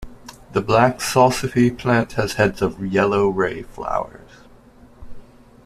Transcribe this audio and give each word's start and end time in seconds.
The 0.53 0.61
black 0.63 0.97
salsify 0.97 1.77
plant 1.77 2.13
has 2.13 2.33
heads 2.33 2.63
of 2.63 2.83
yellow 2.83 3.27
ray 3.29 3.61
flowers. 3.61 4.31